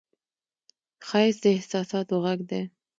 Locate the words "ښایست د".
1.07-1.45